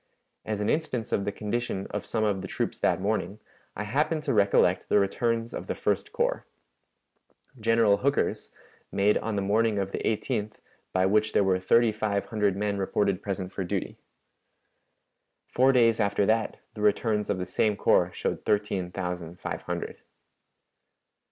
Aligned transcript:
As 0.45 0.61
an 0.61 0.67
instance 0.71 1.11
of 1.11 1.25
the 1.25 1.31
condition 1.31 1.85
of 1.91 2.07
some 2.07 2.23
of 2.23 2.41
the 2.41 2.47
troops 2.47 2.79
that 2.79 2.99
morning, 2.99 3.37
I 3.75 3.83
happen 3.83 4.19
to 4.21 4.33
recollect 4.33 4.89
the 4.89 4.97
returns 4.97 5.53
of 5.53 5.67
the 5.67 5.75
First 5.75 6.11
Corps. 6.11 6.43
General 7.59 7.97
Hooker's, 7.97 8.49
made 8.91 9.19
on 9.19 9.35
the 9.35 9.43
morning 9.43 9.77
of 9.77 9.91
the 9.91 9.99
18th, 9.99 10.53
by 10.91 11.05
which 11.05 11.33
there 11.33 11.43
were 11.43 11.59
thirty 11.59 11.91
five 11.91 12.25
hundred 12.25 12.55
men 12.55 12.79
reported 12.79 13.21
present 13.21 13.51
for 13.53 13.63
duty. 13.63 13.99
Four 15.45 15.71
days 15.71 15.99
after 15.99 16.25
that, 16.25 16.57
the 16.73 16.81
returns 16.81 17.29
of 17.29 17.37
the 17.37 17.45
same 17.45 17.75
corps 17.77 18.11
showed 18.11 18.43
thirteen 18.43 18.89
thousand 18.89 19.39
five 19.39 19.61
hundred." 19.61 20.01